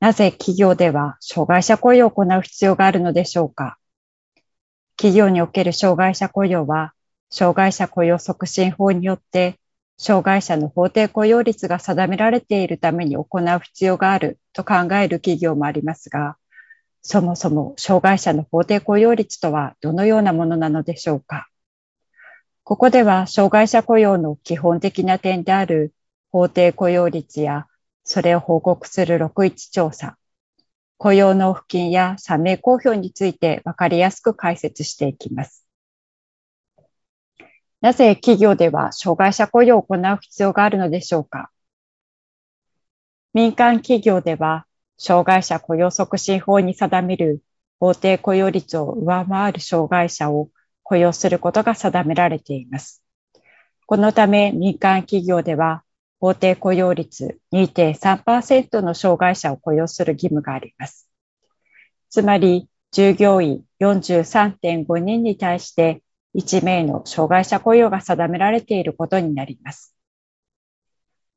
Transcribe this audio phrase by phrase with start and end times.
[0.00, 3.78] なぜ企業では障害者雇用を行う必要があるのでしょうか？
[4.96, 6.92] 企業における障害者雇用は、
[7.30, 9.58] 障害者雇用促進法によって、
[9.96, 16.36] 障害者の法定雇用率が定められているために行う必要があると考える企業もありますが、
[17.02, 21.48] そもそも障害者の法定雇用率とはどのようなものなのでしょうか？
[22.64, 25.94] ここでは障害者雇用の基本的な点である
[26.32, 27.67] 法定雇用率や
[28.08, 30.16] それを報告する61調査、
[30.96, 35.66] 雇用納付金や社名公表について分かりやすく解説していきます。
[37.82, 41.50] なぜ企業では障害者雇用を行う必要があるのでしょうか
[43.34, 47.42] 民間企業では障害者雇用促進法に定める
[47.78, 50.48] 法定雇用率を上回る障害者を
[50.82, 53.02] 雇用することが定められています。
[53.84, 55.84] このため民間企業では
[56.20, 61.08] 法定雇用率2.3%の障害者を雇用する義務があります。
[62.10, 66.02] つまり、従業員43.5人に対して
[66.34, 69.94] 1名の障害者雇用が定められていることになります。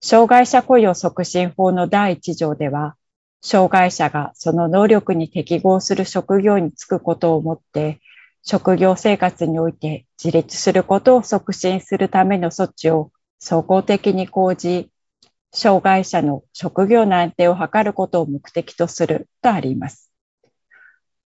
[0.02, 2.96] 障害者雇用促進法の第1条では、
[3.42, 8.00] 障害者がその能力に適合する職業に就くことをもって、
[8.44, 13.12] 職業生活において自立することを促進するための措置を
[13.44, 14.92] 総合的に講じ、
[15.52, 20.12] 障害者の職業の安定を図ることを目的とするとあります。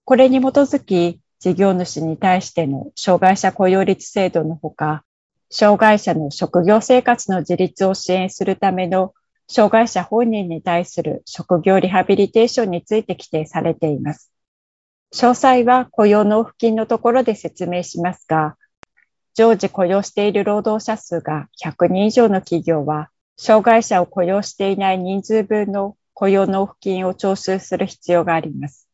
[0.06, 5.03] これに基づき、事業主に対しての障害者雇用率制度のほか、
[5.50, 9.16] 障害者の職業生活の自立を支援するための
[9.50, 14.31] 障害者本人に対する職業リハビリテーションについて規定されています。
[15.16, 18.56] 詳細は雇用納付金のところで説明しますが、
[19.36, 28.88] 常時雇用している労働者数が100人以上の企業は、障害者を雇用していない人数分の雇用納付金を徴収する必要があります。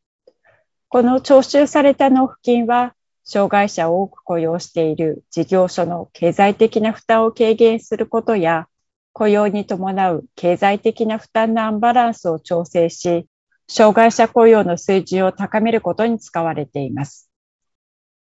[0.88, 2.96] この徴収された納付金は、
[3.26, 8.68] 障害者を多く雇用している事業所の経済的な負担を軽減することや、
[9.12, 13.28] 雇用に伴う経済的な負担のアンバランスを調整し、
[13.68, 17.28] 障害者雇用の水準を高めることに使われています。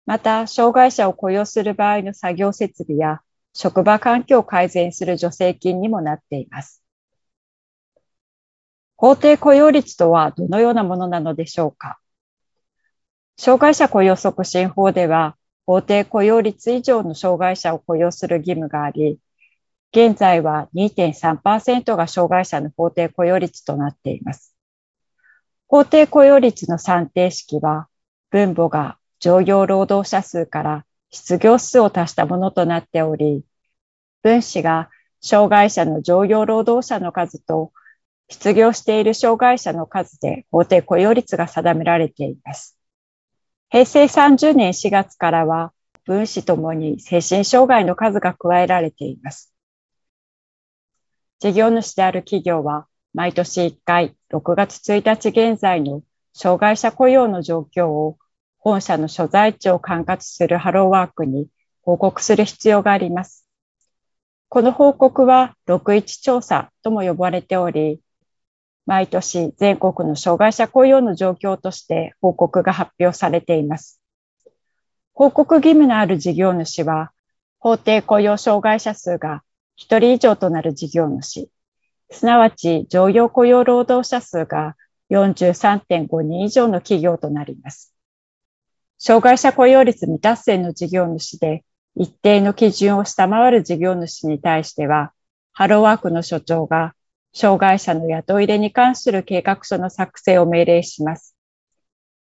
[0.06, 3.22] また、障害者を雇用する場合の作業設備や
[3.54, 6.84] 職場環境を改善する助成金にもなっています。
[8.98, 12.00] 法定雇用率とはどのようなものなのでしょうか？
[13.38, 15.36] 障害者雇用促進法では、
[15.66, 19.20] 法定雇用率以上の障害者を雇用する義務があり、
[19.92, 24.56] 現在は2.3%が障害者の法定雇用率となっています。
[25.68, 27.88] 法定雇用率の算定式は、
[28.30, 33.46] 分母が常用労働者数から失業数を足したものとなっており、
[34.24, 34.90] 分子が
[35.22, 37.72] 障害者の常用労働者の数と
[38.30, 42.76] 失業している障害者の数で法定雇用率が定められています。
[43.70, 45.72] 平成30年4月からは
[46.04, 49.54] 分子ともに精神障害の数が加えられています。
[51.40, 56.02] 事業主である企業は毎年1回6月1日現在の
[56.34, 58.18] 障害者雇用の状況を
[58.64, 61.48] 本社の所在地を管轄するハローワークに
[61.82, 63.48] 報告する必要があります。
[64.50, 68.00] この報告は61調査とも呼ばれており、
[68.86, 74.00] 毎年全国の障害者雇用の状況として報告が発表されています。
[75.14, 77.12] 報告義務のある事業主は、
[77.58, 79.42] 法定雇用障害者数が
[79.80, 81.50] 1人以上となる事業主、
[82.12, 84.76] すなわち常用雇用労働者数が
[85.10, 87.91] 43.5人以上の企業となります。
[89.04, 91.64] 障害者雇用率未達成の事業主で
[91.96, 95.12] 一定の基準を下回る事業主に対しては、
[95.54, 96.94] ハローワークの所長が
[97.34, 101.36] 障害者の雇い入れに関する計画書の作成を命令します。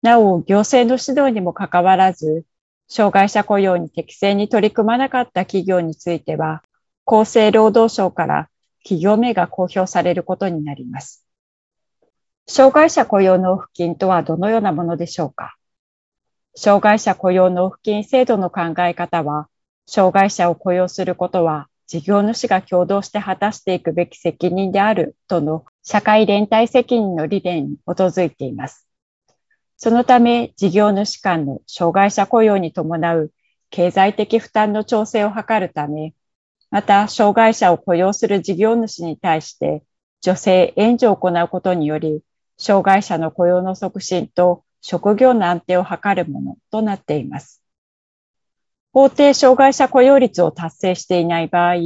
[0.02, 2.44] なお、行政の指導にもかかわらず、
[2.88, 6.64] 障害者雇用に適正に取り組まなかった企業については、
[7.06, 8.48] 厚生労働省から
[8.82, 11.24] 企業名が公表されることになります。
[12.48, 15.54] 障害者雇用納付金とはどのようなものでしょうか？
[16.58, 19.48] 障害者雇用納付金制度の考え方は、
[19.86, 28.88] 障害者を雇用することは事業主が共同して果たしていくべき責任であるとの社会連帯責任の理念に基づいています。
[29.76, 33.32] そのため、事業主間の障害者雇用に伴う
[33.68, 36.14] 経済的負担の調整を図るため、
[36.70, 39.84] また、障害者を雇用する事業主に対して、
[40.22, 42.22] 女性援助を行うことにより、
[42.56, 47.62] 障害者の雇用の促進と職業の安定を図るものとなっています。
[48.92, 51.76] 法定障害者雇用率を達成していない場合、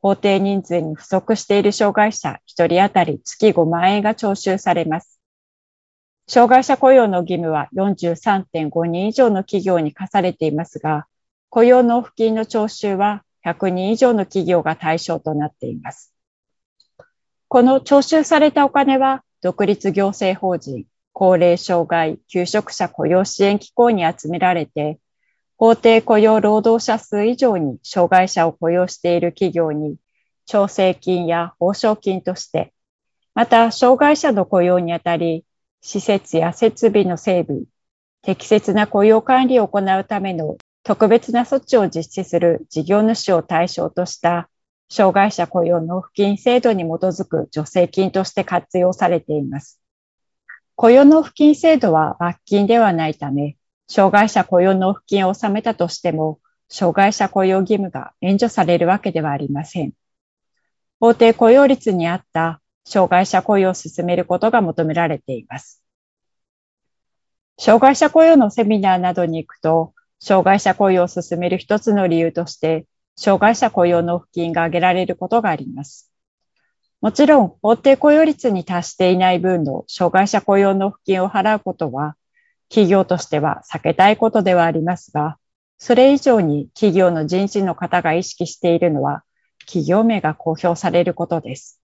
[0.00, 5.20] 法定人数に不足している障害者1人当たり月5万円が徴収されます。
[6.28, 11.06] 障害者雇用の義務は43.5人以上の企業に課されていますが、
[11.50, 16.12] 雇用納付金の徴収は100人以上の企業が対象となっています。
[17.48, 24.98] この徴収されたお金は、独立行政法人、高齢障害、求職者雇用支援機構に集められて、
[25.56, 29.96] 法定雇用労働者数以上に障害者を雇用している企業に、
[30.46, 32.72] 調整金や報奨金として、
[33.34, 35.44] また、障害者の雇用にあたり、
[35.80, 37.62] 施設や設備の整備、
[38.22, 44.48] 適切な雇用管理を行うための特別な措置を実施する事業主を対象とした
[44.88, 49.81] 障害者雇用納付金制度に基づく助成金として活用されています。
[50.76, 53.56] 雇用納付金制度は罰金ではないため、
[53.88, 59.92] 障害者雇用納付金を納めたとしても、障害者雇用義務が免除されるわけではありません。
[60.98, 65.82] 法定雇用率に合った障害者雇用を進めることが求められています。
[67.58, 72.86] 障害者雇用のセミナーなどに行くと、障害者雇用を進める一つの理由として、
[73.16, 76.11] 障害者雇用納付金が挙げられることがあります。
[77.02, 82.14] もちろん、法定雇用率に達していない分の障害者雇用納付金を払うことは、
[82.68, 85.36] 企業としては避けたいことではありますが、
[85.78, 89.24] それ以上に企業の人事の方が意識しているのは、
[89.66, 91.80] 企業名が公表されることです。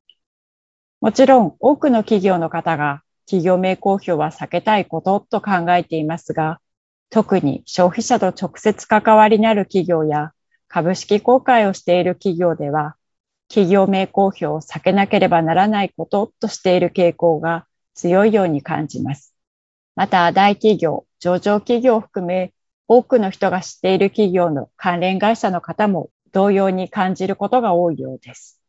[1.02, 6.62] もちろん多くの企業の方が企業名公表は避けたいことと考えていますが、
[7.10, 10.34] 特に消費者と直接関わりのある企業や
[10.68, 12.96] 株式公開をしている企業では、
[13.50, 19.34] 企業名公表を避けなければならないこととしている傾向が強いように感じます。
[19.96, 22.54] また、大企業、上場企業を含め、
[22.88, 28.62] 多くの人が知っている企業の関連会社の方も同様に感じることが多いようです。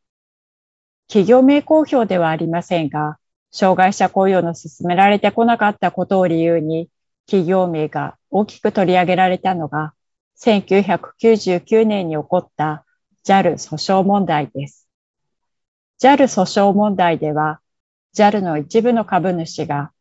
[1.09, 3.19] 企業名公表ではありませんが、
[3.51, 6.89] 障害者雇用の進められてこなかったことを理由に、
[7.27, 9.95] 企業名が大きく取り上げられたのが、
[10.37, 12.85] 1999年に起こった
[13.29, 14.89] JAL 訴訟問題です。
[16.01, 17.61] JAL 訴訟問題では、
[18.17, 19.93] JAL の一部の株主が、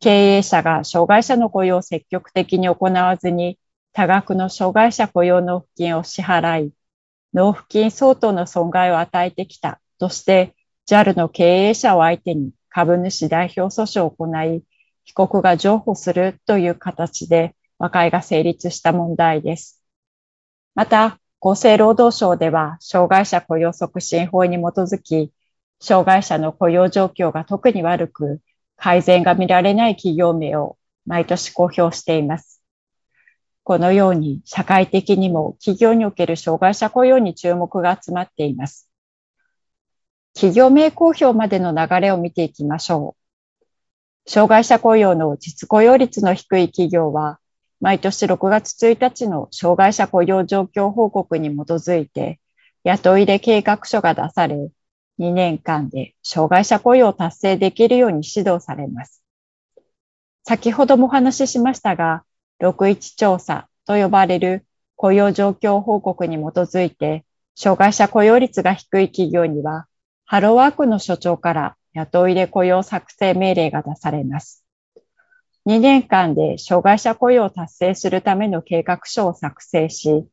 [0.00, 3.56] 経営者が障害者の雇用を積極的に行わずに、
[3.92, 6.72] 多額の障害者雇用納付金を支払い、
[7.32, 14.64] 納付金相当の損害を与えてきたとして JAL の経営者を相手に株主代表訴訟を行い、
[15.04, 19.80] 被告が譲歩するという形で和解が成立した問題です。
[20.74, 25.32] また、厚生労働省では、障害者雇用促進法に基づき、
[25.80, 28.40] 障害者の雇用状況が特に悪く、
[28.76, 32.62] 改善が見られない企業名を毎年公表しています。
[33.64, 38.88] このように社会的にも企業における障害者雇用に注目が集まっています。
[40.34, 43.16] 企業名公表までの流れを見ていきましょ
[44.26, 44.30] う。
[44.30, 47.40] 障害者雇用の実雇用率の低い企業は、
[47.82, 52.38] 毎年6月1日の障害者雇用状況報告に基づいて、
[52.84, 54.70] 雇い入れ計画書が出され、
[55.18, 59.24] 2年間で障害者雇用を達成できるように指導されます。
[60.44, 62.22] 先ほどもお話ししましたが、
[62.60, 67.24] 61調査と呼ばれる雇用状況報告に基づいて、
[67.56, 69.86] 障害者雇用率が低い企業には、
[70.24, 74.61] ハローワークの所長から雇い入れ雇用作成命令が出されます。
[75.64, 80.26] 2年間で障害者雇用を達成するための計画書を作成し、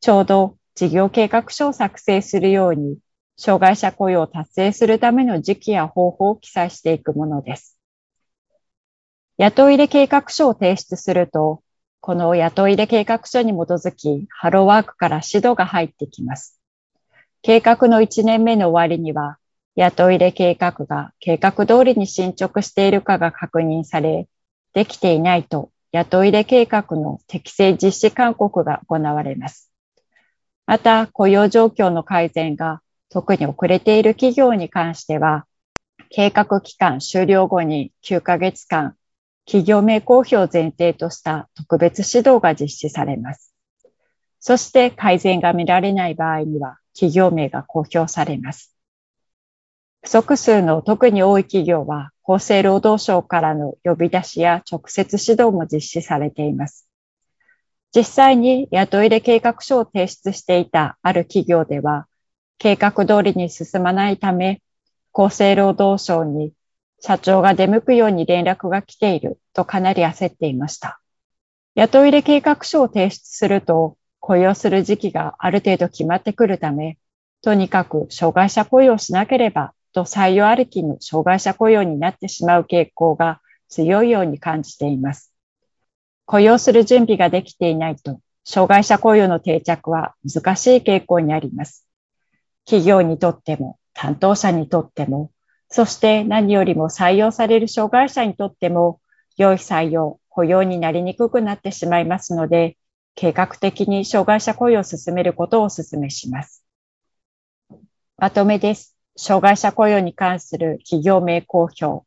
[0.00, 2.98] ちょうど事業計画書を作成するように、
[3.36, 7.78] 障害者雇用を達成するための時期や方法を記載していくものです。
[9.38, 11.62] 雇い入れ計画書を提出すると、
[12.00, 16.60] この雇い入れ計画書に基づき、ハローワークから指導が入ってきます。
[17.42, 19.38] 計画の1年目の終わりには、
[19.76, 24.28] 雇い入れ計画が計画通りに進捗しているかが確認され、
[24.72, 29.70] できていないと雇い入れ計画の適正実施勧告が行われます。
[30.66, 35.46] また、雇用状況の改善が特に遅れている企業に関しては、
[36.08, 38.96] 計画期間終了後に9ヶ月間、
[39.44, 43.52] 企業名公表を前提とした特別指導が実施されます。
[44.40, 48.74] そして改善が見られない場合には、企業名が公表されます。
[50.02, 56.88] 不足数の特に多い企業は、厚生労働省からの呼び出しや直接指導も実施されています。
[57.94, 62.06] 実際に雇い入れ計画書を提出していたある企業では、
[62.58, 64.62] 計画通りに進まないため、
[65.12, 66.52] 厚生労働省に
[67.00, 71.00] 社長が出向くように連絡が来ているとかなり焦っていました。
[71.74, 76.98] 雇い入れ計画書を提出すると、雇用する時期がある程度決まってくるため、
[77.42, 85.32] とにかく障害者雇用しなければと採用ありきの障害者雇用になってしまう傾向が強いように感じています。
[86.26, 91.86] 雇用する準備ができていないと、障害者雇用の定着は難しい傾向にあります。
[92.64, 95.30] 企業にとっても、担当者にとっても、
[95.68, 99.00] そして何よりも採用される障害者にとっても、
[99.36, 102.76] 良い採用、雇用になりにくくなってしまいますので、
[103.14, 106.64] 計画的に障害者雇用を進めることをお勧めします。
[108.16, 108.91] まとめです。
[109.16, 112.06] 障害者雇用に関する企業名公表。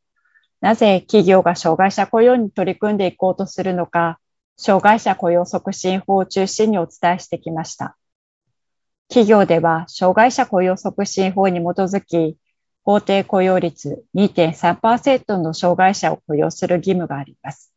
[0.61, 4.19] なぜ企業が障害者雇用に取り組んでいこうとするのか、
[4.57, 7.97] 障害者雇用促進法を中心にお伝えしてきました。
[9.07, 12.37] 企業では障害者雇用促進法に基づき、
[12.83, 17.73] 法定雇用率2.3%の障害者を雇用する義務があります。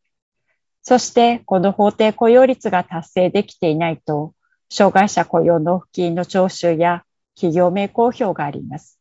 [0.81, 4.33] そして、この法定雇用率が達成できていないと、
[4.69, 7.03] 障害者雇用納付金の徴収や
[7.35, 8.98] 企業名公表があります。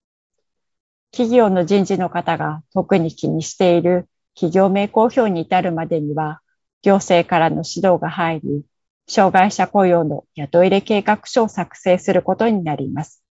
[1.11, 6.41] 企業の人事の方が特に気にしている企業名公表に至るまでには、
[6.83, 8.65] 行政からの指導が入り、
[9.09, 13.25] 障害者雇用の雇い入れ計画書を作成することになります。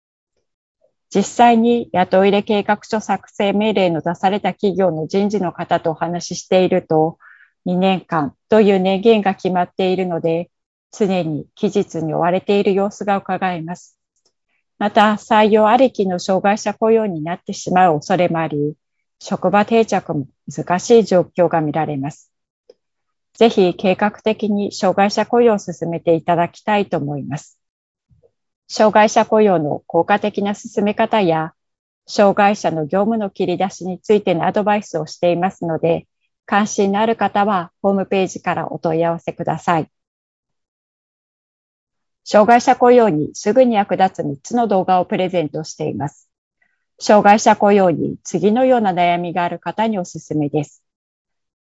[1.14, 7.18] 実際に雇い入れ計画書作成命令の出された企業の人事の方とお話ししていると、
[7.66, 10.50] 2年間という年限が決まっているので、
[10.90, 13.98] 常に期日に追われている様子が伺えます。
[14.78, 18.74] また、採用ありきの障害者雇用になってしまう恐れもあり、
[19.20, 22.30] 職場定着も難しい状況が見られます。
[23.34, 27.58] ぜひ計画的に障害者雇用を進めていただきたいと思います。
[28.68, 31.52] 障害者雇用の効果的な進め方や、
[32.06, 36.06] 障害者の業務の切り出しについてのアドバイスをしていますので、
[36.46, 39.90] 関心のある方はホームページからお問い合わせください。
[42.24, 46.30] 障害者雇用にすぐに役立つ3つの動画をプレゼントしています。
[46.98, 50.82] 障害者雇用に次のような悩みがある方におすすめです。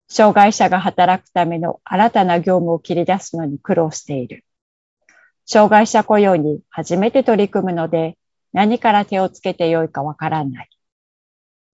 [0.08, 4.44] 障害者が働くための新たな業務を切り出すのに苦労している。
[5.46, 8.16] 障害者雇用に初めて取り組むので
[8.52, 10.68] 何から手をつけてよいかわからない。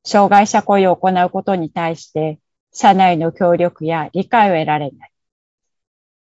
[0.04, 2.38] 障害者雇用を行うことに対して
[2.73, 5.12] 社内の協力や理解を得られない。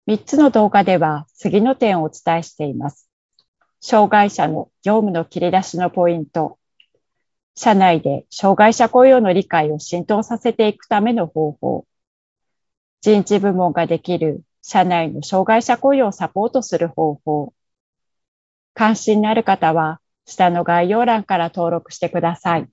[0.08, 3.08] 3つの動画では次の点をお伝えしています。
[3.80, 6.58] 障害者の業務の切り出しのポイント、
[7.54, 11.86] 社内で障害者雇用の理解を浸透させていくための方法、
[13.00, 17.52] 人事部門ができる社内の障害者雇用をサポートする方法、
[18.74, 22.68] 関心のある方は下の概要欄から登録してください。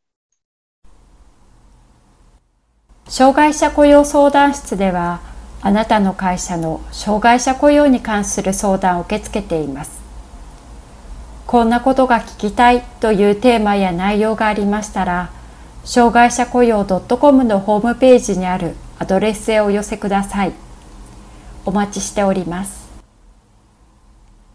[3.08, 5.29] 障害者雇用相談室では、
[5.62, 10.00] あなたの会社の障害者雇用に関する相談を受け付けています。
[11.46, 15.32] こんなことが聞きたいというテーマや内容がありましたら、
[15.84, 20.54] 障害者雇用 .com のホームページにあるアドレスへお寄せください。
[21.66, 22.79] お待ちしております。